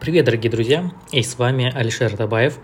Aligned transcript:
Привет, 0.00 0.26
дорогие 0.26 0.48
друзья, 0.48 0.92
и 1.10 1.22
с 1.22 1.38
вами 1.38 1.72
Алишер 1.74 2.16
Табаев. 2.16 2.60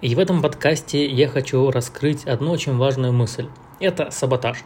И 0.00 0.14
в 0.14 0.20
этом 0.20 0.40
подкасте 0.40 1.04
я 1.04 1.26
хочу 1.26 1.68
раскрыть 1.72 2.24
одну 2.26 2.52
очень 2.52 2.76
важную 2.76 3.12
мысль. 3.12 3.48
Это 3.80 4.12
саботаж. 4.12 4.58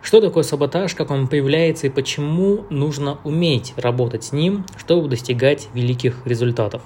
Что 0.00 0.20
такое 0.20 0.44
саботаж, 0.44 0.94
как 0.94 1.10
он 1.10 1.26
появляется 1.26 1.88
и 1.88 1.90
почему 1.90 2.64
нужно 2.70 3.18
уметь 3.24 3.74
работать 3.76 4.22
с 4.22 4.32
ним, 4.32 4.66
чтобы 4.76 5.08
достигать 5.08 5.68
великих 5.74 6.24
результатов. 6.26 6.80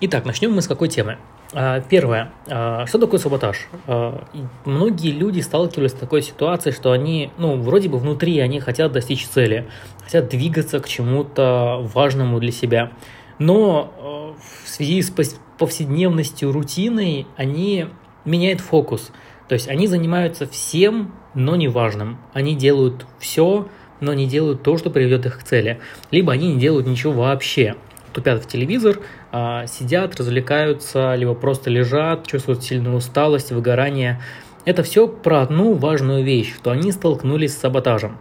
Итак, 0.00 0.24
начнем 0.24 0.52
мы 0.52 0.62
с 0.62 0.66
какой 0.66 0.88
темы? 0.88 1.18
А, 1.52 1.80
первое. 1.80 2.32
А, 2.48 2.86
что 2.86 2.98
такое 2.98 3.20
саботаж? 3.20 3.68
А, 3.86 4.24
многие 4.64 5.10
люди 5.10 5.40
сталкивались 5.40 5.90
с 5.90 5.94
такой 5.94 6.22
ситуацией, 6.22 6.74
что 6.74 6.92
они, 6.92 7.32
ну, 7.36 7.60
вроде 7.60 7.90
бы 7.90 7.98
внутри 7.98 8.38
они 8.40 8.60
хотят 8.60 8.92
достичь 8.92 9.26
цели, 9.26 9.68
хотят 10.02 10.30
двигаться 10.30 10.80
к 10.80 10.88
чему-то 10.88 11.86
важному 11.92 12.40
для 12.40 12.50
себя. 12.50 12.92
Но 13.40 14.36
в 14.64 14.68
связи 14.68 15.02
с 15.02 15.12
повседневностью, 15.58 16.52
рутиной, 16.52 17.26
они 17.36 17.86
меняют 18.24 18.60
фокус. 18.60 19.10
То 19.48 19.54
есть 19.54 19.68
они 19.68 19.88
занимаются 19.88 20.46
всем, 20.46 21.12
но 21.34 21.56
не 21.56 21.66
важным. 21.66 22.18
Они 22.32 22.54
делают 22.54 23.06
все, 23.18 23.66
но 23.98 24.14
не 24.14 24.26
делают 24.26 24.62
то, 24.62 24.78
что 24.78 24.90
приведет 24.90 25.26
их 25.26 25.40
к 25.40 25.42
цели. 25.42 25.80
Либо 26.12 26.32
они 26.32 26.54
не 26.54 26.60
делают 26.60 26.86
ничего 26.86 27.12
вообще 27.12 27.74
тупят 28.12 28.42
в 28.42 28.48
телевизор, 28.48 28.98
а, 29.32 29.66
сидят, 29.66 30.18
развлекаются, 30.18 31.14
либо 31.14 31.34
просто 31.34 31.70
лежат, 31.70 32.26
чувствуют 32.26 32.62
сильную 32.62 32.96
усталость, 32.96 33.52
выгорание. 33.52 34.20
Это 34.64 34.82
все 34.82 35.08
про 35.08 35.42
одну 35.42 35.74
важную 35.74 36.24
вещь, 36.24 36.54
что 36.54 36.70
они 36.70 36.92
столкнулись 36.92 37.54
с 37.54 37.58
саботажем. 37.58 38.18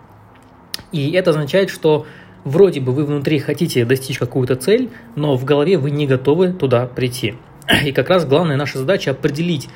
И 0.92 1.12
это 1.12 1.32
означает, 1.32 1.70
что 1.70 2.06
вроде 2.44 2.80
бы 2.80 2.92
вы 2.92 3.06
внутри 3.06 3.40
хотите 3.40 3.86
достичь 3.86 4.18
какую-то 4.18 4.56
цель, 4.56 4.90
но 5.16 5.36
в 5.36 5.46
голове 5.46 5.78
вы 5.78 5.92
не 5.92 6.08
готовы 6.08 6.54
туда 6.54 6.86
прийти. 6.86 7.36
И 7.86 7.92
как 7.92 8.10
раз 8.10 8.26
главная 8.26 8.58
наша 8.58 8.78
задача 8.78 9.12
определить, 9.12 9.70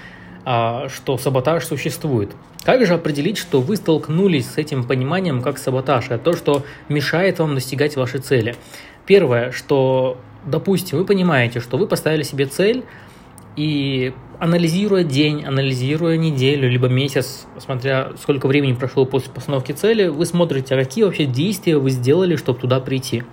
а, 0.46 0.88
что 0.90 1.18
саботаж 1.18 1.66
существует. 1.66 2.32
Как 2.64 2.86
же 2.86 2.94
определить, 2.94 3.38
что 3.38 3.60
вы 3.60 3.76
столкнулись 3.76 4.50
с 4.50 4.58
этим 4.58 4.86
пониманием 4.86 5.42
как 5.42 5.58
саботаж, 5.58 6.06
это 6.06 6.18
то, 6.18 6.34
что 6.34 6.64
мешает 6.88 7.40
вам 7.40 7.56
достигать 7.56 7.96
вашей 7.98 8.22
цели? 8.22 8.56
Первое, 9.06 9.52
что, 9.52 10.18
допустим, 10.46 10.98
вы 10.98 11.06
понимаете, 11.06 11.60
что 11.60 11.78
вы 11.78 11.88
поставили 11.88 12.24
себе 12.24 12.46
цель, 12.46 12.86
и 13.56 14.14
анализируя 14.40 15.04
день, 15.04 15.44
анализируя 15.46 16.18
неделю, 16.18 16.70
либо 16.70 16.88
месяц, 16.88 17.48
смотря 17.60 18.12
сколько 18.22 18.48
времени 18.48 18.74
прошло 18.74 19.06
после 19.06 19.32
постановки 19.32 19.72
цели, 19.72 20.08
вы 20.08 20.26
смотрите, 20.26 20.76
а 20.76 20.84
какие 20.84 21.04
вообще 21.04 21.26
действия 21.26 21.78
вы 21.78 21.92
сделали, 21.92 22.36
чтобы 22.36 22.60
туда 22.60 22.80
прийти. 22.80 23.24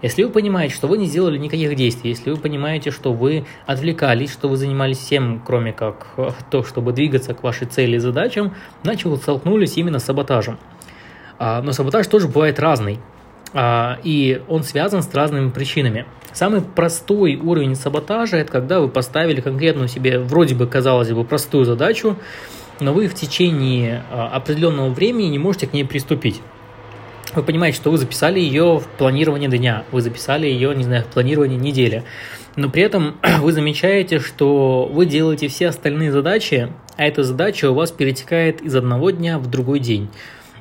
Если 0.00 0.22
вы 0.22 0.30
понимаете, 0.30 0.74
что 0.74 0.86
вы 0.86 0.96
не 0.98 1.06
сделали 1.06 1.38
никаких 1.38 1.74
действий, 1.74 2.10
если 2.10 2.30
вы 2.30 2.36
понимаете, 2.36 2.92
что 2.92 3.12
вы 3.12 3.46
отвлекались, 3.66 4.32
что 4.32 4.48
вы 4.48 4.56
занимались 4.56 4.98
всем, 4.98 5.42
кроме 5.44 5.72
как 5.72 6.06
э, 6.16 6.30
то, 6.50 6.62
чтобы 6.62 6.92
двигаться 6.92 7.34
к 7.34 7.42
вашей 7.42 7.66
цели 7.66 7.96
и 7.96 7.98
задачам, 7.98 8.54
значит 8.84 9.06
вы 9.06 9.16
столкнулись 9.16 9.76
именно 9.76 9.98
с 9.98 10.04
саботажем. 10.04 10.58
А, 11.38 11.62
но 11.62 11.72
саботаж 11.72 12.06
тоже 12.06 12.28
бывает 12.28 12.60
разный. 12.60 13.00
А, 13.54 13.98
и 14.04 14.42
он 14.48 14.62
связан 14.62 15.02
с 15.02 15.12
разными 15.14 15.50
причинами. 15.50 16.06
Самый 16.32 16.60
простой 16.60 17.36
уровень 17.36 17.74
саботажа– 17.74 18.36
это 18.38 18.52
когда 18.52 18.80
вы 18.80 18.88
поставили 18.88 19.40
конкретную 19.40 19.88
себе, 19.88 20.18
вроде 20.18 20.54
бы, 20.54 20.66
казалось 20.66 21.10
бы, 21.10 21.24
простую 21.24 21.64
задачу, 21.64 22.16
но 22.80 22.92
вы 22.92 23.08
в 23.08 23.14
течение 23.14 24.04
а, 24.10 24.28
определенного 24.28 24.90
времени 24.90 25.26
не 25.26 25.38
можете 25.38 25.66
к 25.66 25.72
ней 25.72 25.84
приступить. 25.84 26.40
Вы 27.34 27.42
понимаете, 27.42 27.76
что 27.76 27.90
вы 27.90 27.98
записали 27.98 28.40
ее 28.40 28.78
в 28.78 28.86
планирование 28.98 29.50
дня, 29.50 29.84
вы 29.92 30.00
записали 30.00 30.46
ее, 30.46 30.74
не 30.74 30.84
знаю, 30.84 31.04
в 31.04 31.08
планирование 31.08 31.58
недели, 31.58 32.04
но 32.56 32.70
при 32.70 32.82
этом 32.82 33.16
вы 33.40 33.52
замечаете, 33.52 34.18
что 34.18 34.88
вы 34.90 35.06
делаете 35.06 35.48
все 35.48 35.68
остальные 35.68 36.12
задачи, 36.12 36.72
а 36.96 37.04
эта 37.04 37.22
задача 37.22 37.70
у 37.70 37.74
вас 37.74 37.90
перетекает 37.90 38.60
из 38.60 38.74
одного 38.74 39.10
дня 39.10 39.38
в 39.38 39.46
другой 39.48 39.78
день. 39.78 40.08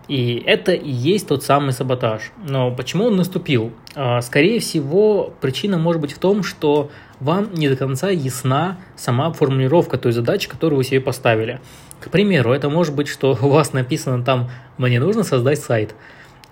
И 0.08 0.42
это 0.46 0.72
и 0.72 0.90
есть 0.90 1.28
тот 1.28 1.44
самый 1.44 1.74
саботаж. 1.74 2.32
Но 2.48 2.72
почему 2.72 3.06
он 3.06 3.18
наступил? 3.18 3.74
А, 3.96 4.22
скорее 4.22 4.60
всего, 4.60 5.34
причина 5.42 5.78
может 5.78 6.02
быть 6.02 6.14
в 6.14 6.20
том, 6.20 6.44
что 6.44 6.90
вам 7.20 7.54
не 7.54 7.68
до 7.68 7.76
конца 7.76 8.10
ясна 8.10 8.78
сама 8.96 9.32
формулировка 9.34 9.98
той 9.98 10.14
задачи, 10.14 10.48
которую 10.48 10.78
вы 10.78 10.84
себе 10.84 11.02
поставили. 11.02 11.60
К 12.00 12.10
примеру, 12.10 12.54
это 12.54 12.70
может 12.70 12.96
быть, 12.96 13.08
что 13.08 13.38
у 13.42 13.50
вас 13.50 13.74
написано 13.74 14.24
там 14.24 14.50
«мне 14.78 15.00
нужно 15.00 15.24
создать 15.24 15.60
сайт». 15.60 15.94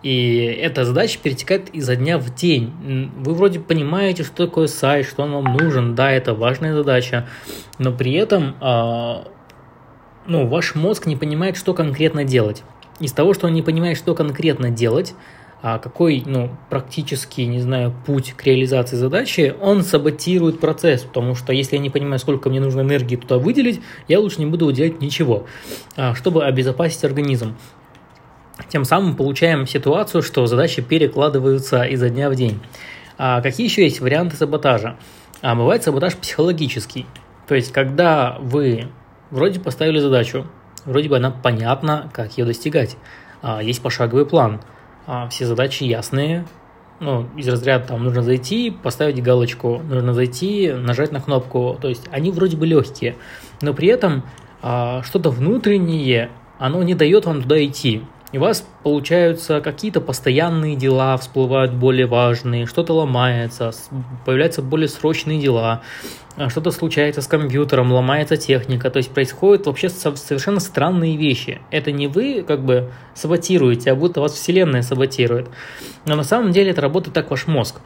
И 0.04 0.36
эта 0.62 0.86
задача 0.86 1.18
перетекает 1.22 1.70
изо 1.70 1.96
дня 1.96 2.20
в 2.20 2.36
день. 2.36 3.12
Вы 3.18 3.34
вроде 3.34 3.60
понимаете, 3.60 4.24
что 4.24 4.46
такое 4.46 4.68
сайт, 4.68 5.08
что 5.08 5.24
он 5.24 5.32
вам 5.32 5.58
нужен, 5.58 5.96
да, 5.96 6.12
это 6.12 6.36
важная 6.36 6.76
задача, 6.76 7.28
но 7.80 7.92
при 7.92 8.14
этом 8.14 8.56
э, 8.62 9.24
ну, 10.28 10.48
ваш 10.48 10.76
мозг 10.76 11.08
не 11.08 11.16
понимает, 11.16 11.58
что 11.58 11.74
конкретно 11.74 12.24
делать 12.24 12.64
из 13.00 13.12
того, 13.12 13.34
что 13.34 13.48
он 13.48 13.54
не 13.54 13.62
понимает, 13.62 13.98
что 13.98 14.16
конкретно 14.16 14.70
делать, 14.70 15.14
а 15.62 15.80
какой, 15.80 16.22
ну, 16.26 16.52
практически, 16.70 17.42
не 17.42 17.60
знаю, 17.60 17.94
путь 18.06 18.34
к 18.34 18.44
реализации 18.44 18.98
задачи, 18.98 19.56
он 19.62 19.84
саботирует 19.84 20.60
процесс, 20.60 21.02
потому 21.02 21.34
что 21.34 21.54
если 21.54 21.78
я 21.78 21.82
не 21.82 21.90
понимаю, 21.90 22.20
сколько 22.20 22.50
мне 22.50 22.60
нужно 22.60 22.82
энергии 22.82 23.16
туда 23.16 23.38
выделить, 23.38 23.82
я 24.08 24.20
лучше 24.20 24.40
не 24.40 24.46
буду 24.46 24.72
делать 24.72 25.02
ничего, 25.02 25.48
а, 25.96 26.14
чтобы 26.14 26.46
обезопасить 26.46 27.04
организм. 27.04 27.56
Тем 28.70 28.86
самым 28.86 29.16
получаем 29.16 29.66
ситуацию, 29.66 30.22
что 30.22 30.46
задачи 30.46 30.82
перекладываются 30.82 31.84
изо 31.84 32.10
дня 32.10 32.30
в 32.30 32.36
день. 32.36 32.60
А 33.18 33.42
какие 33.42 33.68
еще 33.68 33.84
есть 33.84 34.02
варианты 34.02 34.36
саботажа? 34.36 34.98
А 35.42 35.56
бывает 35.56 35.84
саботаж 35.84 36.16
психологический. 36.16 37.06
То 37.48 37.56
есть, 37.56 37.72
когда 37.72 38.38
вы 38.40 38.90
вроде 39.32 39.60
поставили 39.60 40.00
задачу, 40.00 40.46
вроде 40.86 41.10
бы 41.10 41.18
она 41.18 41.32
понятна, 41.32 42.10
как 42.14 42.38
ее 42.38 42.46
достигать. 42.46 42.98
А, 43.42 43.62
есть 43.62 43.82
пошаговый 43.82 44.26
план, 44.26 44.62
а, 45.08 45.28
все 45.30 45.46
задачи 45.46 45.84
ясные, 45.84 46.46
ну, 47.00 47.28
из 47.36 47.48
разряда 47.48 47.88
там 47.88 48.04
нужно 48.04 48.22
зайти, 48.22 48.72
поставить 48.72 49.22
галочку, 49.22 49.82
нужно 49.84 50.14
зайти, 50.14 50.72
нажать 50.72 51.12
на 51.12 51.20
кнопку, 51.20 51.78
то 51.82 51.90
есть 51.90 52.08
они 52.12 52.32
вроде 52.32 52.56
бы 52.56 52.66
легкие, 52.66 53.16
но 53.62 53.74
при 53.74 53.90
этом 53.90 54.24
а, 54.62 55.04
что-то 55.04 55.30
внутреннее, 55.30 56.30
оно 56.58 56.82
не 56.84 56.96
дает 56.96 57.26
вам 57.26 57.42
туда 57.42 57.64
идти 57.64 58.04
у 58.38 58.42
вас 58.42 58.68
получаются 58.84 59.62
какие-то 59.62 60.02
постоянные 60.02 60.76
дела, 60.76 61.18
всплывают 61.18 61.74
более 61.74 62.06
важные, 62.06 62.66
что-то 62.66 62.94
ломается, 62.94 63.72
появляются 64.26 64.62
более 64.62 64.88
срочные 64.88 65.40
дела, 65.40 65.82
а 66.36 66.50
что-то 66.50 66.72
случается 66.72 67.22
с 67.22 67.28
компьютером, 67.28 67.92
ломается 67.92 68.36
техника, 68.36 68.90
то 68.90 68.98
есть 68.98 69.12
происходят 69.12 69.68
вообще 69.68 69.90
совершенно 69.90 70.60
странные 70.60 71.16
вещи. 71.16 71.62
Это 71.72 71.92
не 71.92 72.08
вы 72.08 72.44
как 72.46 72.66
бы 72.66 72.92
саботируете, 73.14 73.92
а 73.92 73.96
будто 73.96 74.22
вас 74.22 74.34
вселенная 74.34 74.82
саботирует. 74.82 75.48
Но 76.06 76.16
на 76.16 76.24
самом 76.24 76.52
деле 76.52 76.72
это 76.72 76.82
работает 76.82 77.14
так 77.14 77.32
ваш 77.32 77.48
мозг. 77.48 77.80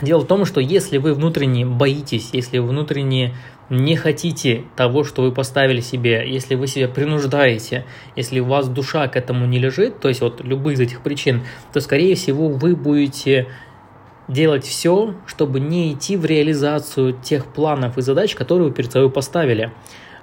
Дело 0.00 0.20
в 0.20 0.26
том, 0.26 0.44
что 0.44 0.60
если 0.60 0.98
вы 0.98 1.12
внутренне 1.12 1.66
боитесь, 1.66 2.30
если 2.32 2.58
вы 2.58 2.68
внутренне 2.68 3.34
не 3.68 3.96
хотите 3.96 4.64
того, 4.76 5.02
что 5.02 5.22
вы 5.22 5.32
поставили 5.32 5.80
себе, 5.80 6.24
если 6.26 6.54
вы 6.54 6.68
себя 6.68 6.88
принуждаете, 6.88 7.84
если 8.14 8.40
у 8.40 8.44
вас 8.44 8.68
душа 8.68 9.08
к 9.08 9.16
этому 9.16 9.46
не 9.46 9.58
лежит, 9.58 10.00
то 10.00 10.08
есть 10.08 10.20
вот 10.20 10.42
любых 10.42 10.74
из 10.74 10.80
этих 10.80 11.02
причин, 11.02 11.42
то, 11.72 11.80
скорее 11.80 12.14
всего, 12.14 12.48
вы 12.48 12.76
будете 12.76 13.48
делать 14.28 14.64
все, 14.64 15.14
чтобы 15.26 15.58
не 15.58 15.92
идти 15.92 16.16
в 16.16 16.24
реализацию 16.24 17.14
тех 17.14 17.46
планов 17.46 17.98
и 17.98 18.02
задач, 18.02 18.34
которые 18.34 18.68
вы 18.68 18.74
перед 18.74 18.92
собой 18.92 19.10
поставили. 19.10 19.72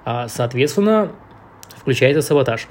А, 0.04 0.28
соответственно, 0.28 1.12
включается 1.76 2.22
саботаж. 2.22 2.66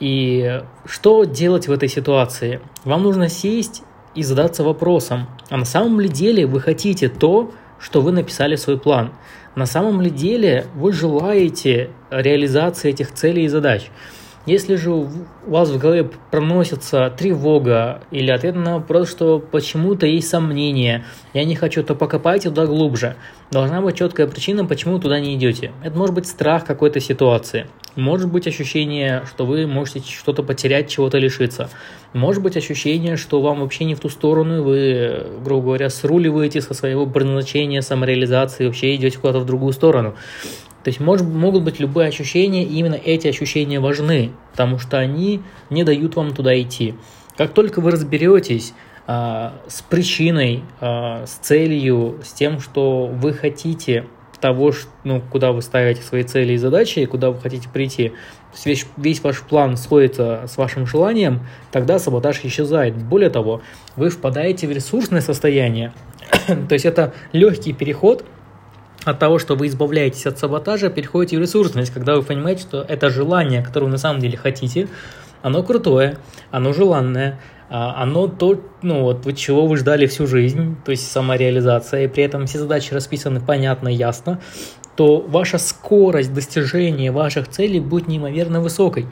И 0.00 0.62
что 0.84 1.24
делать 1.24 1.68
в 1.68 1.72
этой 1.72 1.88
ситуации? 1.88 2.60
Вам 2.84 3.02
нужно 3.02 3.28
сесть 3.28 3.82
и 4.14 4.22
задаться 4.22 4.62
вопросом, 4.64 5.26
а 5.50 5.56
на 5.56 5.64
самом 5.64 6.00
ли 6.00 6.08
деле 6.08 6.46
вы 6.46 6.60
хотите 6.60 7.08
то, 7.08 7.52
что 7.78 8.00
вы 8.00 8.12
написали 8.12 8.56
свой 8.56 8.78
план? 8.78 9.12
На 9.54 9.66
самом 9.66 10.00
ли 10.00 10.10
деле 10.10 10.66
вы 10.74 10.92
желаете 10.92 11.90
реализации 12.10 12.90
этих 12.90 13.12
целей 13.12 13.44
и 13.44 13.48
задач? 13.48 13.90
Если 14.46 14.76
же 14.76 14.90
у 14.90 15.08
вас 15.46 15.70
в 15.70 15.78
голове 15.78 16.10
проносится 16.30 17.10
тревога 17.16 18.02
или 18.10 18.30
ответ 18.30 18.54
на 18.54 18.74
вопрос, 18.74 19.10
что 19.10 19.38
почему-то 19.38 20.06
есть 20.06 20.28
сомнения, 20.28 21.06
я 21.32 21.44
не 21.44 21.56
хочу, 21.56 21.82
то 21.82 21.94
покопайте 21.94 22.50
туда 22.50 22.66
глубже. 22.66 23.16
Должна 23.50 23.80
быть 23.80 23.96
четкая 23.96 24.26
причина, 24.26 24.66
почему 24.66 24.94
вы 24.94 25.00
туда 25.00 25.18
не 25.18 25.34
идете. 25.34 25.72
Это 25.82 25.96
может 25.96 26.14
быть 26.14 26.26
страх 26.26 26.66
какой-то 26.66 27.00
ситуации. 27.00 27.68
Может 27.96 28.30
быть 28.30 28.46
ощущение, 28.46 29.22
что 29.26 29.46
вы 29.46 29.66
можете 29.66 30.00
что-то 30.00 30.42
потерять, 30.42 30.90
чего-то 30.90 31.16
лишиться. 31.16 31.70
Может 32.12 32.42
быть 32.42 32.56
ощущение, 32.56 33.16
что 33.16 33.40
вам 33.40 33.60
вообще 33.60 33.84
не 33.84 33.94
в 33.94 34.00
ту 34.00 34.10
сторону, 34.10 34.62
вы, 34.62 35.26
грубо 35.42 35.66
говоря, 35.66 35.88
сруливаете 35.88 36.60
со 36.60 36.74
своего 36.74 37.06
предназначения, 37.06 37.80
самореализации, 37.80 38.66
вообще 38.66 38.94
идете 38.94 39.18
куда-то 39.18 39.40
в 39.40 39.46
другую 39.46 39.72
сторону. 39.72 40.16
То 40.84 40.90
есть 40.90 41.00
может, 41.00 41.26
могут 41.26 41.64
быть 41.64 41.80
любые 41.80 42.08
ощущения, 42.08 42.62
и 42.62 42.78
именно 42.78 42.94
эти 42.94 43.26
ощущения 43.26 43.80
важны, 43.80 44.32
потому 44.52 44.78
что 44.78 44.98
они 44.98 45.40
не 45.70 45.82
дают 45.82 46.14
вам 46.14 46.34
туда 46.34 46.60
идти. 46.60 46.94
Как 47.36 47.52
только 47.52 47.80
вы 47.80 47.90
разберетесь, 47.90 48.74
с 49.06 49.82
причиной, 49.90 50.62
с 50.80 51.38
целью, 51.42 52.20
с 52.24 52.32
тем, 52.32 52.60
что 52.60 53.06
вы 53.06 53.34
хотите 53.34 54.06
того, 54.44 54.72
ну, 55.04 55.22
куда 55.32 55.52
вы 55.52 55.62
ставите 55.62 56.02
свои 56.02 56.22
цели 56.22 56.52
и 56.52 56.58
задачи, 56.58 56.98
и 56.98 57.06
куда 57.06 57.30
вы 57.30 57.40
хотите 57.40 57.66
прийти, 57.66 58.12
весь, 58.62 58.84
весь 58.98 59.22
ваш 59.22 59.40
план 59.40 59.78
сходится 59.78 60.44
с 60.46 60.58
вашим 60.58 60.86
желанием, 60.86 61.40
тогда 61.72 61.98
саботаж 61.98 62.40
исчезает. 62.44 62.94
Более 62.94 63.30
того, 63.30 63.62
вы 63.96 64.10
впадаете 64.10 64.66
в 64.66 64.72
ресурсное 64.72 65.22
состояние. 65.22 65.94
то 66.46 66.74
есть 66.74 66.84
это 66.84 67.14
легкий 67.32 67.72
переход 67.72 68.26
от 69.04 69.18
того, 69.18 69.38
что 69.38 69.54
вы 69.54 69.66
избавляетесь 69.66 70.26
от 70.26 70.38
саботажа, 70.38 70.90
переходите 70.90 71.36
в 71.36 71.40
ресурсность, 71.40 71.92
когда 71.92 72.16
вы 72.16 72.22
понимаете, 72.22 72.62
что 72.62 72.82
это 72.82 73.10
желание, 73.10 73.62
которое 73.62 73.86
вы 73.86 73.92
на 73.92 73.98
самом 73.98 74.20
деле 74.20 74.36
хотите, 74.36 74.88
оно 75.42 75.62
крутое, 75.62 76.18
оно 76.50 76.72
желанное, 76.72 77.38
а, 77.68 78.02
оно 78.02 78.28
то, 78.28 78.60
ну 78.82 79.02
вот, 79.02 79.36
чего 79.36 79.66
вы 79.66 79.76
ждали 79.76 80.06
всю 80.06 80.26
жизнь, 80.26 80.76
то 80.84 80.90
есть 80.90 81.10
самореализация, 81.10 82.04
и 82.04 82.08
при 82.08 82.24
этом 82.24 82.46
все 82.46 82.58
задачи 82.58 82.94
расписаны 82.94 83.40
понятно, 83.40 83.88
ясно, 83.88 84.40
то 84.96 85.20
ваша 85.20 85.58
скорость 85.58 86.32
достижения 86.32 87.10
ваших 87.10 87.48
целей 87.48 87.80
будет 87.80 88.08
неимоверно 88.08 88.60
высокой. 88.60 89.06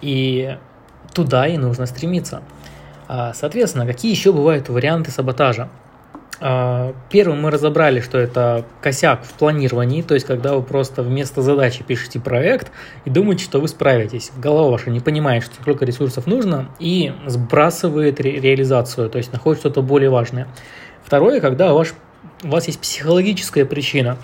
И 0.00 0.56
туда 1.14 1.46
и 1.46 1.56
нужно 1.56 1.86
стремиться. 1.86 2.42
А, 3.08 3.32
соответственно, 3.34 3.86
какие 3.86 4.10
еще 4.10 4.32
бывают 4.32 4.68
варианты 4.68 5.10
саботажа? 5.10 5.68
А, 6.40 6.94
первым 7.10 7.42
мы 7.42 7.50
разобрали, 7.50 8.00
что 8.00 8.18
это 8.18 8.64
косяк 8.80 9.24
в 9.24 9.32
планировании, 9.34 10.02
то 10.02 10.14
есть 10.14 10.26
когда 10.26 10.54
вы 10.54 10.62
просто 10.62 11.02
вместо 11.02 11.42
задачи 11.42 11.84
пишете 11.84 12.20
проект 12.20 12.72
и 13.04 13.10
думаете, 13.10 13.44
что 13.44 13.60
вы 13.60 13.68
справитесь. 13.68 14.32
Голова 14.36 14.70
ваша 14.70 14.90
не 14.90 15.00
понимает, 15.00 15.44
что 15.44 15.54
сколько 15.60 15.84
ресурсов 15.84 16.26
нужно 16.26 16.68
и 16.78 17.12
сбрасывает 17.26 18.20
ре- 18.20 18.40
реализацию, 18.40 19.08
то 19.08 19.18
есть 19.18 19.32
находит 19.32 19.60
что-то 19.60 19.82
более 19.82 20.10
важное. 20.10 20.48
Второе, 21.04 21.40
когда 21.40 21.74
ваш, 21.74 21.94
у 22.42 22.48
вас 22.48 22.66
есть 22.66 22.80
психологическая 22.80 23.64
причина. 23.64 24.16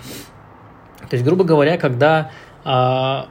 То 1.09 1.15
есть, 1.15 1.23
грубо 1.23 1.43
говоря, 1.43 1.77
когда 1.77 2.31
а, 2.63 3.27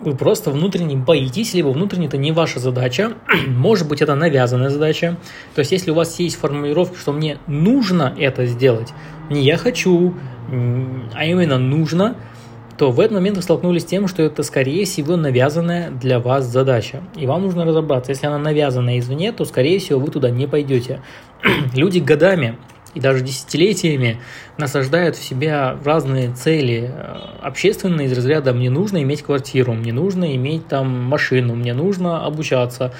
вы 0.00 0.14
просто 0.14 0.50
внутренне 0.50 0.96
боитесь, 0.96 1.54
либо 1.54 1.68
внутренне 1.68 2.06
это 2.06 2.16
не 2.16 2.32
ваша 2.32 2.58
задача, 2.58 3.14
может 3.48 3.88
быть 3.88 4.02
это 4.02 4.14
навязанная 4.14 4.70
задача. 4.70 5.16
То 5.54 5.60
есть 5.60 5.72
если 5.72 5.90
у 5.90 5.94
вас 5.94 6.18
есть 6.18 6.36
формулировка, 6.36 6.98
что 6.98 7.12
мне 7.12 7.38
нужно 7.46 8.14
это 8.18 8.46
сделать, 8.46 8.92
не 9.30 9.42
я 9.42 9.56
хочу, 9.56 10.14
а 11.14 11.24
именно 11.24 11.58
нужно, 11.58 12.16
то 12.76 12.90
в 12.90 12.98
этот 12.98 13.12
момент 13.12 13.36
вы 13.36 13.42
столкнулись 13.42 13.82
с 13.82 13.86
тем, 13.86 14.08
что 14.08 14.22
это, 14.22 14.42
скорее 14.42 14.84
всего, 14.84 15.16
навязанная 15.16 15.90
для 15.90 16.18
вас 16.18 16.44
задача. 16.44 17.02
И 17.16 17.26
вам 17.26 17.42
нужно 17.42 17.64
разобраться, 17.64 18.10
если 18.10 18.26
она 18.26 18.38
навязана 18.38 18.98
извне, 18.98 19.32
то, 19.32 19.44
скорее 19.44 19.78
всего, 19.78 20.00
вы 20.00 20.10
туда 20.10 20.30
не 20.30 20.46
пойдете. 20.48 21.00
Люди 21.74 22.00
годами 22.00 22.56
и 22.94 23.00
даже 23.00 23.22
десятилетиями 23.22 24.20
насаждают 24.58 25.16
в 25.16 25.22
себя 25.22 25.76
разные 25.84 26.32
цели 26.32 26.90
э, 26.92 27.16
общественные 27.42 28.06
из 28.06 28.12
разряда 28.12 28.52
«мне 28.52 28.70
нужно 28.70 29.02
иметь 29.02 29.22
квартиру», 29.22 29.74
«мне 29.74 29.92
нужно 29.92 30.34
иметь 30.36 30.68
там 30.68 30.88
машину», 30.88 31.54
«мне 31.54 31.74
нужно 31.74 32.24
обучаться». 32.24 32.92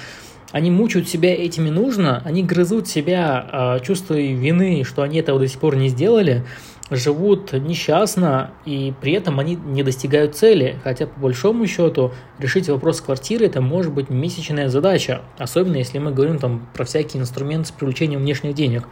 Они 0.51 0.71
мучают 0.71 1.09
себя 1.09 1.35
этими 1.35 1.69
нужно, 1.69 2.21
они 2.23 2.43
грызут 2.43 2.87
себя, 2.87 3.79
э, 3.79 3.93
вины, 4.09 4.83
что 4.85 5.01
они 5.01 5.19
этого 5.19 5.39
до 5.39 5.47
сих 5.47 5.59
пор 5.59 5.75
не 5.75 5.89
сделали, 5.89 6.45
живут 6.91 7.53
несчастно, 7.53 8.51
и 8.65 8.93
при 9.01 9.13
этом 9.13 9.39
они 9.39 9.55
не 9.55 9.83
достигают 9.83 10.35
цели. 10.35 10.79
Хотя, 10.83 11.07
по 11.07 11.19
большому 11.19 11.65
счету, 11.67 12.13
решить 12.37 12.69
вопрос 12.69 13.01
квартиры– 13.01 13.45
это 13.47 13.61
может 13.61 13.91
быть 13.91 14.09
месячная 14.09 14.69
задача, 14.69 15.21
особенно 15.37 15.77
если 15.77 15.97
мы 15.97 16.11
говорим 16.11 16.37
там 16.37 16.67
про 16.73 16.85
всякие 16.85 17.21
инструменты 17.21 17.69
с 17.69 17.71
привлечением 17.71 18.21
внешних 18.21 18.53
денег. 18.53 18.87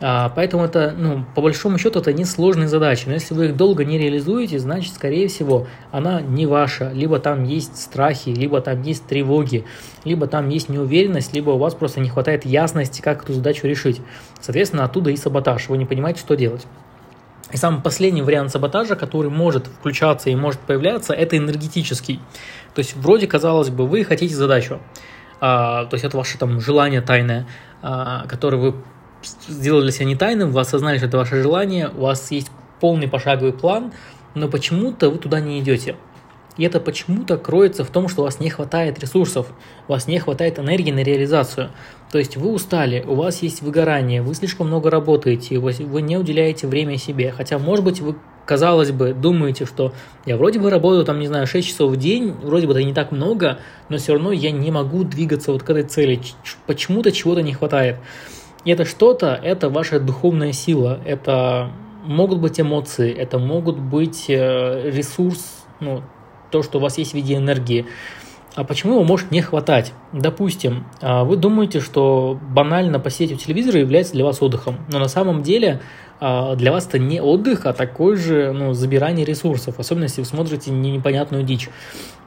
А, 0.00 0.28
поэтому 0.28 0.64
это, 0.64 0.94
ну, 0.96 1.24
по 1.34 1.40
большому 1.40 1.78
счету, 1.78 2.00
это 2.00 2.12
не 2.12 2.24
сложные 2.24 2.68
задачи. 2.68 3.04
Но 3.06 3.14
если 3.14 3.34
вы 3.34 3.46
их 3.46 3.56
долго 3.56 3.84
не 3.84 3.98
реализуете, 3.98 4.58
значит, 4.58 4.94
скорее 4.94 5.28
всего, 5.28 5.66
она 5.90 6.20
не 6.20 6.46
ваша. 6.46 6.90
Либо 6.92 7.18
там 7.18 7.44
есть 7.44 7.80
страхи, 7.80 8.28
либо 8.28 8.60
там 8.60 8.82
есть 8.82 9.06
тревоги, 9.06 9.64
либо 10.04 10.26
там 10.26 10.48
есть 10.50 10.68
неуверенность, 10.68 11.34
либо 11.34 11.50
у 11.50 11.58
вас 11.58 11.74
просто 11.74 12.00
не 12.00 12.10
хватает 12.10 12.44
ясности, 12.44 13.00
как 13.00 13.24
эту 13.24 13.32
задачу 13.32 13.66
решить. 13.66 14.02
Соответственно, 14.40 14.84
оттуда 14.84 15.10
и 15.10 15.16
саботаж. 15.16 15.68
Вы 15.68 15.78
не 15.78 15.86
понимаете, 15.86 16.20
что 16.20 16.34
делать. 16.36 16.66
И 17.52 17.56
самый 17.56 17.80
последний 17.80 18.22
вариант 18.22 18.50
саботажа, 18.50 18.96
который 18.96 19.30
может 19.30 19.66
включаться 19.66 20.30
и 20.30 20.34
может 20.34 20.60
появляться, 20.60 21.14
это 21.14 21.38
энергетический. 21.38 22.20
То 22.74 22.80
есть 22.80 22.96
вроде, 22.96 23.26
казалось 23.28 23.70
бы, 23.70 23.86
вы 23.86 24.04
хотите 24.04 24.34
задачу, 24.34 24.80
а, 25.40 25.84
то 25.84 25.94
есть 25.94 26.04
это 26.04 26.16
ваше 26.16 26.38
там 26.38 26.60
желание 26.60 27.00
тайное, 27.00 27.46
а, 27.82 28.26
которое 28.26 28.56
вы 28.56 28.74
сделали 29.22 29.90
себя 29.90 30.06
не 30.06 30.16
тайным, 30.16 30.50
вы 30.50 30.60
осознали, 30.60 30.98
что 30.98 31.06
это 31.06 31.16
ваше 31.16 31.42
желание, 31.42 31.88
у 31.88 32.02
вас 32.02 32.30
есть 32.30 32.50
полный 32.80 33.08
пошаговый 33.08 33.52
план, 33.52 33.92
но 34.34 34.48
почему-то 34.48 35.10
вы 35.10 35.18
туда 35.18 35.40
не 35.40 35.60
идете. 35.60 35.96
И 36.56 36.64
это 36.64 36.80
почему-то 36.80 37.36
кроется 37.36 37.84
в 37.84 37.90
том, 37.90 38.08
что 38.08 38.22
у 38.22 38.24
вас 38.24 38.40
не 38.40 38.48
хватает 38.48 38.98
ресурсов, 38.98 39.52
у 39.88 39.92
вас 39.92 40.06
не 40.06 40.18
хватает 40.18 40.58
энергии 40.58 40.90
на 40.90 41.02
реализацию. 41.02 41.70
То 42.10 42.18
есть 42.18 42.36
вы 42.38 42.50
устали, 42.50 43.04
у 43.06 43.14
вас 43.14 43.42
есть 43.42 43.60
выгорание, 43.60 44.22
вы 44.22 44.34
слишком 44.34 44.68
много 44.68 44.90
работаете, 44.90 45.58
вы 45.58 46.00
не 46.00 46.16
уделяете 46.16 46.66
время 46.66 46.96
себе. 46.96 47.30
Хотя, 47.30 47.58
может 47.58 47.84
быть, 47.84 48.00
вы, 48.00 48.16
казалось 48.46 48.90
бы, 48.90 49.12
думаете, 49.12 49.66
что 49.66 49.92
я 50.24 50.38
вроде 50.38 50.58
бы 50.58 50.70
работаю, 50.70 51.04
там, 51.04 51.18
не 51.18 51.26
знаю, 51.26 51.46
6 51.46 51.68
часов 51.68 51.92
в 51.92 51.96
день, 51.96 52.32
вроде 52.42 52.66
бы 52.66 52.72
это 52.72 52.82
не 52.82 52.94
так 52.94 53.12
много, 53.12 53.58
но 53.90 53.98
все 53.98 54.14
равно 54.14 54.32
я 54.32 54.50
не 54.50 54.70
могу 54.70 55.04
двигаться 55.04 55.52
вот 55.52 55.62
к 55.62 55.68
этой 55.68 55.82
цели. 55.82 56.18
Почему-то 56.66 57.12
чего-то 57.12 57.42
не 57.42 57.52
хватает. 57.52 57.96
И 58.66 58.70
это 58.70 58.84
что-то, 58.84 59.38
это 59.42 59.70
ваша 59.70 60.00
духовная 60.00 60.50
сила, 60.50 60.98
это 61.06 61.70
могут 62.04 62.40
быть 62.40 62.60
эмоции, 62.60 63.12
это 63.12 63.38
могут 63.38 63.78
быть 63.78 64.24
э, 64.28 64.90
ресурс, 64.90 65.64
ну, 65.78 66.02
то, 66.50 66.64
что 66.64 66.78
у 66.78 66.80
вас 66.80 66.98
есть 66.98 67.12
в 67.12 67.14
виде 67.14 67.36
энергии. 67.36 67.86
А 68.56 68.64
почему 68.64 68.94
его 68.94 69.04
может 69.04 69.30
не 69.30 69.40
хватать? 69.40 69.92
Допустим, 70.12 70.84
а, 71.00 71.22
вы 71.22 71.36
думаете, 71.36 71.78
что 71.78 72.40
банально 72.50 72.98
посидеть 72.98 73.36
у 73.36 73.40
телевизора 73.40 73.78
является 73.78 74.14
для 74.14 74.24
вас 74.24 74.42
отдыхом, 74.42 74.78
но 74.90 74.98
на 74.98 75.08
самом 75.08 75.42
деле 75.42 75.80
а, 76.18 76.56
для 76.56 76.72
вас 76.72 76.88
это 76.88 76.98
не 76.98 77.20
отдых, 77.20 77.66
а 77.66 77.72
такое 77.72 78.16
же 78.16 78.52
ну, 78.52 78.72
забирание 78.72 79.24
ресурсов, 79.24 79.78
особенно 79.78 80.04
если 80.04 80.22
вы 80.22 80.26
смотрите 80.26 80.72
непонятную 80.72 81.44
дичь. 81.44 81.68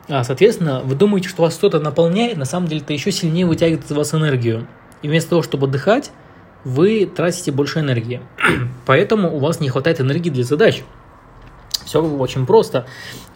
Соответственно, 0.07 0.81
вы 0.85 0.95
думаете, 0.95 1.27
что 1.27 1.42
вас 1.42 1.53
что-то 1.53 1.80
наполняет, 1.80 2.38
на 2.38 2.45
самом 2.45 2.68
деле 2.68 2.81
это 2.81 2.94
еще 2.94 3.12
сильнее 3.12 3.45
вытягивает 3.45 3.85
из 3.85 3.92
вас 3.92 4.13
энергию. 4.13 4.68
И 5.01 5.07
вместо 5.07 5.31
того, 5.31 5.44
чтобы 5.44 5.68
отдыхать, 5.68 6.12
вы 6.63 7.06
тратите 7.06 7.51
больше 7.51 7.79
энергии. 7.79 8.21
Поэтому 8.85 9.35
у 9.35 9.39
вас 9.39 9.59
не 9.59 9.69
хватает 9.69 10.01
энергии 10.01 10.30
для 10.30 10.44
задач. 10.44 10.83
Все 11.85 12.04
очень 12.04 12.45
просто. 12.45 12.85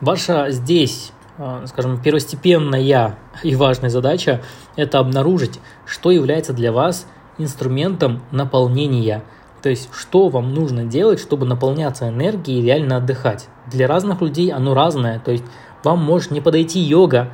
Ваша 0.02 0.52
здесь, 0.52 1.12
а, 1.38 1.66
скажем, 1.68 2.02
первостепенная 2.02 3.18
и 3.44 3.56
важная 3.56 3.90
задача– 3.90 4.42
это 4.76 5.00
обнаружить, 5.00 5.60
что 5.86 6.12
является 6.12 6.54
для 6.54 6.72
вас 6.72 7.08
инструментом 7.38 8.22
наполнения. 8.32 9.24
То 9.62 9.70
есть, 9.70 9.90
что 9.94 10.28
вам 10.28 10.54
нужно 10.54 10.84
делать, 10.84 11.20
чтобы 11.20 11.46
наполняться 11.46 12.10
энергией 12.10 12.60
и 12.60 12.64
реально 12.64 12.98
отдыхать. 12.98 13.48
Для 13.72 13.88
разных 13.88 14.22
людей 14.22 14.52
оно 14.52 14.74
разное. 14.74 15.20
То 15.20 15.32
есть, 15.32 15.46
вам 15.84 16.00
может 16.00 16.32
не 16.32 16.42
подойти 16.42 16.80
йога, 16.80 17.30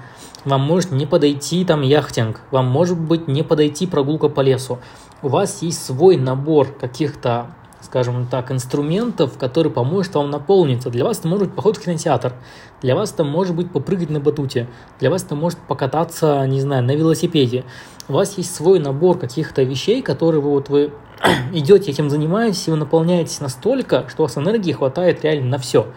вам 0.45 0.61
может 0.61 0.91
не 0.91 1.05
подойти 1.05 1.65
там 1.65 1.81
яхтинг, 1.81 2.41
вам 2.51 2.67
может 2.67 2.99
быть 2.99 3.27
не 3.27 3.43
подойти 3.43 3.87
прогулка 3.87 4.29
по 4.29 4.41
лесу. 4.41 4.79
У 5.21 5.27
вас 5.27 5.61
есть 5.61 5.83
свой 5.83 6.17
набор 6.17 6.67
каких-то, 6.79 7.47
скажем 7.81 8.25
так, 8.27 8.51
инструментов, 8.51 9.37
который 9.37 9.71
поможет 9.71 10.15
вам 10.15 10.29
наполниться. 10.29 10.89
Для 10.89 11.03
вас 11.03 11.19
это 11.19 11.27
может 11.27 11.47
быть 11.47 11.55
поход 11.55 11.77
в 11.77 11.83
кинотеатр, 11.83 12.33
для 12.81 12.95
вас 12.95 13.11
это 13.11 13.23
может 13.23 13.55
быть 13.55 13.71
попрыгать 13.71 14.09
на 14.09 14.19
батуте, 14.19 14.67
для 14.99 15.09
вас 15.09 15.23
это 15.23 15.35
может 15.35 15.59
покататься, 15.59 16.45
не 16.47 16.61
знаю, 16.61 16.83
на 16.83 16.95
велосипеде. 16.95 17.65
У 18.07 18.13
вас 18.13 18.37
есть 18.37 18.55
свой 18.55 18.79
набор 18.79 19.19
каких-то 19.19 19.63
вещей, 19.63 20.01
которые 20.01 20.41
вы 20.41 20.51
вот 20.51 20.69
вы 20.69 20.93
идете 21.53 21.91
этим 21.91 22.09
занимаетесь, 22.09 22.67
и 22.67 22.71
вы 22.71 22.77
наполняетесь 22.77 23.41
настолько, 23.41 24.07
что 24.09 24.23
у 24.23 24.25
вас 24.25 24.37
энергии 24.37 24.71
хватает 24.71 25.23
реально 25.23 25.49
на 25.49 25.57
все. 25.57 25.87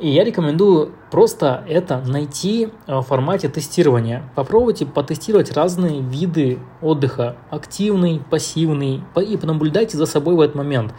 И 0.00 0.08
я 0.08 0.24
рекомендую 0.24 0.90
просто 1.12 1.64
это 1.68 2.02
найти 2.04 2.70
в 2.88 3.02
формате 3.02 3.48
тестирования. 3.48 4.28
Попробуйте 4.34 4.86
потестировать 4.86 5.52
разные 5.52 6.00
виды 6.00 6.58
отдыха. 6.82 7.36
Активный, 7.50 8.20
пассивный. 8.28 9.04
И 9.24 9.36
понаблюдайте 9.36 9.96
за 9.96 10.06
собой 10.06 10.34
в 10.34 10.40
этот 10.40 10.56
момент. 10.56 10.92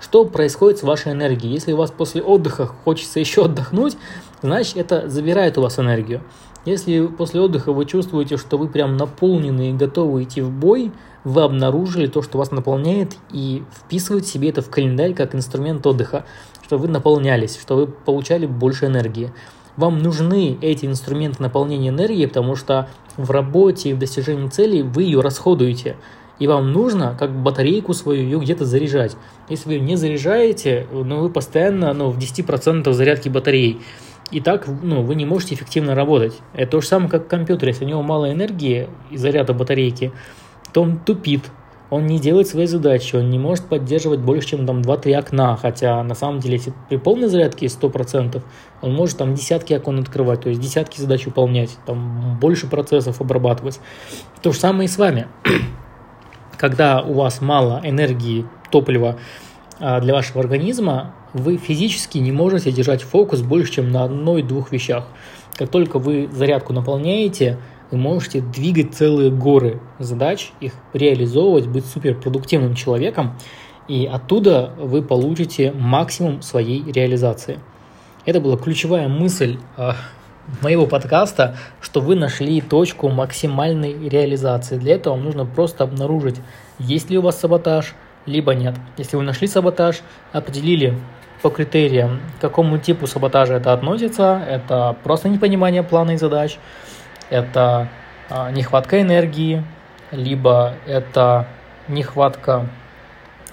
Что 0.00 0.24
происходит 0.24 0.78
с 0.78 0.84
вашей 0.84 1.12
энергией? 1.12 1.52
Если 1.52 1.72
у 1.72 1.76
вас 1.76 1.90
после 1.90 2.22
отдыха 2.22 2.66
хочется 2.66 3.18
еще 3.18 3.46
отдохнуть, 3.46 3.96
значит 4.40 4.76
это 4.76 5.08
забирает 5.08 5.58
у 5.58 5.62
вас 5.62 5.80
энергию. 5.80 6.22
Если 6.64 7.06
после 7.06 7.40
отдыха 7.40 7.72
вы 7.72 7.86
чувствуете, 7.86 8.36
что 8.36 8.56
вы 8.58 8.68
прям 8.68 8.96
наполнены 8.96 9.70
и 9.70 9.72
готовы 9.72 10.22
идти 10.22 10.42
в 10.42 10.50
бой, 10.50 10.92
вы 11.24 11.42
обнаружили 11.42 12.06
то, 12.06 12.22
что 12.22 12.38
вас 12.38 12.50
наполняет, 12.50 13.16
и 13.32 13.62
вписываете 13.76 14.28
себе 14.28 14.50
это 14.50 14.62
в 14.62 14.70
календарь 14.70 15.14
как 15.14 15.34
инструмент 15.34 15.86
отдыха 15.86 16.24
что 16.68 16.76
вы 16.76 16.88
наполнялись, 16.88 17.58
что 17.58 17.76
вы 17.76 17.86
получали 17.86 18.44
больше 18.44 18.86
энергии. 18.86 19.32
Вам 19.78 20.00
нужны 20.00 20.58
эти 20.60 20.84
инструменты 20.84 21.42
наполнения 21.42 21.88
энергии, 21.88 22.26
потому 22.26 22.56
что 22.56 22.90
в 23.16 23.30
работе 23.30 23.88
и 23.88 23.92
в 23.94 23.98
достижении 23.98 24.48
целей 24.48 24.82
вы 24.82 25.04
ее 25.04 25.20
расходуете. 25.20 25.96
и 26.38 26.46
вам 26.46 26.72
нужно 26.72 27.16
как 27.18 27.34
батарейку 27.34 27.94
свою 27.94 28.22
ее 28.22 28.38
где-то 28.38 28.64
заряжать. 28.64 29.16
Если 29.48 29.66
вы 29.66 29.74
ее 29.74 29.80
не 29.80 29.96
заряжаете, 29.96 30.86
ну, 30.92 31.20
вы 31.20 31.30
постоянно 31.30 31.92
ну, 31.94 32.10
в 32.10 32.18
10% 32.18 32.92
зарядки 32.92 33.28
батареи. 33.28 33.80
И 34.30 34.40
так 34.40 34.68
ну, 34.68 35.02
вы 35.02 35.14
не 35.14 35.24
можете 35.24 35.54
эффективно 35.54 35.94
работать. 35.94 36.38
Это 36.52 36.72
то 36.72 36.80
же 36.82 36.86
самое, 36.86 37.10
как 37.10 37.28
компьютер. 37.28 37.70
Если 37.70 37.86
у 37.86 37.88
него 37.88 38.02
мало 38.02 38.30
энергии 38.30 38.88
и 39.10 39.16
заряда 39.16 39.54
батарейки, 39.54 40.12
то 40.78 40.82
он 40.82 40.96
тупит, 41.00 41.50
он 41.90 42.06
не 42.06 42.20
делает 42.20 42.46
свои 42.46 42.66
задачи, 42.66 43.16
он 43.16 43.30
не 43.30 43.38
может 43.40 43.64
поддерживать 43.64 44.20
больше, 44.20 44.50
чем 44.50 44.64
там 44.64 44.80
2-3 44.80 45.12
окна, 45.16 45.56
хотя 45.56 46.00
на 46.04 46.14
самом 46.14 46.38
деле, 46.38 46.54
если 46.58 46.72
при 46.88 46.98
полной 46.98 47.26
зарядке 47.26 47.66
100%, 47.66 48.40
он 48.80 48.94
может 48.94 49.18
там 49.18 49.34
десятки 49.34 49.74
окон 49.74 49.98
открывать, 49.98 50.42
то 50.42 50.50
есть 50.50 50.60
десятки 50.60 51.00
задач 51.00 51.26
выполнять, 51.26 51.76
там 51.84 52.38
больше 52.40 52.68
процессов 52.68 53.20
обрабатывать. 53.20 53.80
То 54.40 54.52
же 54.52 54.58
самое 54.60 54.84
и 54.84 54.88
с 54.88 54.98
вами. 54.98 55.26
Когда 56.58 57.02
у 57.02 57.14
вас 57.14 57.40
мало 57.40 57.80
энергии, 57.82 58.46
топлива 58.70 59.18
а, 59.80 59.98
для 59.98 60.14
вашего 60.14 60.38
организма, 60.38 61.12
вы 61.32 61.56
физически 61.56 62.18
не 62.18 62.30
можете 62.30 62.70
держать 62.70 63.02
фокус 63.02 63.40
больше, 63.40 63.72
чем 63.72 63.90
на 63.90 64.04
одной-двух 64.04 64.70
вещах. 64.70 65.08
Как 65.56 65.70
только 65.70 65.98
вы 65.98 66.28
зарядку 66.30 66.72
наполняете, 66.72 67.58
вы 67.90 67.98
можете 67.98 68.40
двигать 68.40 68.94
целые 68.94 69.30
горы 69.30 69.80
задач, 69.98 70.52
их 70.60 70.74
реализовывать, 70.92 71.66
быть 71.66 71.86
суперпродуктивным 71.86 72.74
человеком, 72.74 73.38
и 73.88 74.06
оттуда 74.06 74.72
вы 74.78 75.02
получите 75.02 75.72
максимум 75.72 76.42
своей 76.42 76.82
реализации. 76.92 77.58
Это 78.26 78.40
была 78.40 78.58
ключевая 78.58 79.08
мысль 79.08 79.58
э, 79.78 79.92
моего 80.60 80.86
подкаста, 80.86 81.56
что 81.80 82.00
вы 82.00 82.14
нашли 82.14 82.60
точку 82.60 83.08
максимальной 83.08 84.08
реализации. 84.08 84.76
Для 84.76 84.96
этого 84.96 85.14
вам 85.14 85.24
нужно 85.24 85.46
просто 85.46 85.84
обнаружить, 85.84 86.36
есть 86.78 87.08
ли 87.10 87.18
у 87.18 87.22
вас 87.22 87.40
саботаж, 87.40 87.94
либо 88.26 88.54
нет. 88.54 88.74
Если 88.98 89.16
вы 89.16 89.22
нашли 89.22 89.46
саботаж, 89.46 90.02
определили 90.32 90.98
по 91.42 91.50
критериям, 91.50 92.20
к 92.36 92.40
какому 92.42 92.78
типу 92.78 93.06
саботажа 93.06 93.54
это 93.54 93.72
относится, 93.72 94.42
это 94.46 94.96
просто 95.04 95.28
непонимание 95.28 95.82
плана 95.82 96.12
и 96.12 96.16
задач, 96.16 96.58
это 97.30 97.88
а, 98.30 98.50
нехватка 98.50 99.00
энергии, 99.00 99.64
либо 100.10 100.74
это 100.86 101.46
нехватка, 101.88 102.68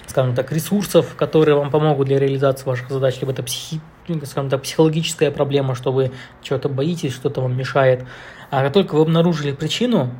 скажем 0.06 0.34
так, 0.34 0.52
ресурсов, 0.52 1.14
которые 1.16 1.56
вам 1.56 1.70
помогут 1.70 2.08
для 2.08 2.18
реализации 2.18 2.66
ваших 2.66 2.90
задач, 2.90 3.20
либо 3.20 3.32
это 3.32 3.42
психи, 3.42 3.80
скажем 4.24 4.50
так, 4.50 4.62
психологическая 4.62 5.30
проблема, 5.30 5.74
что 5.74 5.92
вы 5.92 6.12
чего-то 6.42 6.68
боитесь, 6.68 7.14
что-то 7.14 7.40
вам 7.40 7.56
мешает. 7.56 8.04
А 8.50 8.62
как 8.62 8.72
только 8.72 8.94
вы 8.94 9.02
обнаружили 9.02 9.52
причину, 9.52 10.10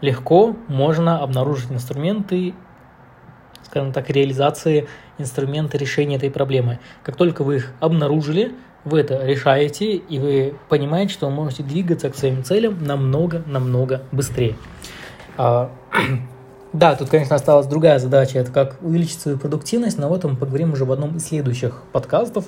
легко 0.00 0.56
можно 0.68 1.20
обнаружить 1.20 1.70
инструменты, 1.70 2.54
скажем 3.64 3.92
так, 3.92 4.10
реализации 4.10 4.88
инструменты 5.18 5.78
решения 5.78 6.16
этой 6.16 6.30
проблемы. 6.30 6.78
Как 7.02 7.16
только 7.16 7.42
вы 7.42 7.56
их 7.56 7.72
обнаружили, 7.80 8.54
вы 8.86 9.00
это 9.00 9.26
решаете, 9.26 9.96
и 9.96 10.18
вы 10.18 10.54
понимаете, 10.68 11.12
что 11.12 11.26
вы 11.26 11.32
можете 11.32 11.64
двигаться 11.64 12.08
к 12.08 12.16
своим 12.16 12.44
целям 12.44 12.82
намного-намного 12.82 14.02
быстрее. 14.12 14.54
А, 15.36 15.70
да, 16.72 16.94
тут, 16.94 17.10
конечно, 17.10 17.34
осталась 17.34 17.66
другая 17.66 17.98
задача, 17.98 18.38
это 18.38 18.52
как 18.52 18.78
увеличить 18.80 19.20
свою 19.20 19.38
продуктивность, 19.38 19.98
но 19.98 20.06
об 20.06 20.12
этом 20.12 20.32
мы 20.32 20.36
поговорим 20.36 20.72
уже 20.72 20.84
в 20.84 20.92
одном 20.92 21.16
из 21.16 21.26
следующих 21.26 21.82
подкастов. 21.92 22.44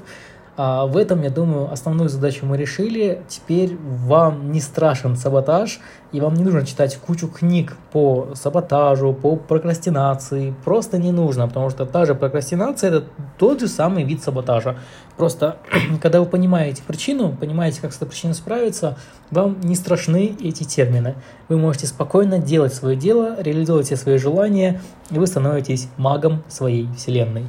А 0.61 0.87
в 0.87 0.97
этом, 0.97 1.23
я 1.23 1.31
думаю, 1.31 1.71
основную 1.71 2.09
задачу 2.09 2.45
мы 2.45 2.57
решили. 2.57 3.23
Теперь 3.29 3.77
вам 3.81 4.51
не 4.51 4.61
страшен 4.61 5.17
саботаж, 5.17 5.79
и 6.11 6.21
вам 6.21 6.35
не 6.35 6.43
нужно 6.43 6.67
читать 6.67 6.97
кучу 6.97 7.29
книг 7.29 7.77
по 7.93 8.31
саботажу, 8.35 9.15
по 9.15 9.37
прокрастинации. 9.37 10.53
Просто 10.65 10.99
не 10.99 11.13
нужно, 11.13 11.47
потому 11.47 11.71
что 11.71 11.87
та 11.87 12.07
же 12.07 12.17
прокрастинация– 12.17 12.91
это 12.91 13.05
тот 13.39 13.61
же 13.61 13.69
самый 13.69 14.03
вид 14.03 14.25
саботажа. 14.25 14.77
Просто, 15.17 15.59
когда 16.03 16.19
вы 16.19 16.27
понимаете 16.27 16.83
причину, 16.85 17.37
понимаете, 17.39 17.81
как 17.81 17.93
с 17.93 17.99
этой 17.99 18.09
причиной 18.09 18.35
справиться, 18.35 18.99
вам 19.31 19.61
не 19.61 19.77
страшны 19.77 20.37
эти 20.43 20.65
термины. 20.65 21.15
Вы 21.49 21.57
можете 21.57 21.87
спокойно 21.87 22.41
делать 22.41 22.75
свое 22.75 22.97
дело, 22.97 23.41
реализовывать 23.41 23.87
все 23.87 23.97
свои 23.97 24.19
желания, 24.19 24.81
и 25.13 25.21
вы 25.21 25.29
становитесь 25.29 25.89
магом 25.99 26.43
своей 26.49 26.89
вселенной. 26.97 27.47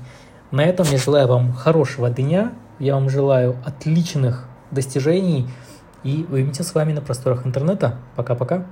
На 0.52 0.64
этом 0.64 0.86
я 0.92 1.00
желаю 1.00 1.28
вам 1.28 1.54
хорошего 1.54 2.12
дня, 2.12 2.52
я 2.80 2.96
вам 2.96 3.10
желаю 3.10 3.58
отличных 3.66 4.46
достижений 4.72 5.48
и 6.04 6.26
увидимся 6.30 6.64
с 6.64 6.74
вами 6.74 6.94
на 6.94 7.02
просторах 7.02 7.46
интернета. 7.46 7.96
Пока-пока. 8.16 8.66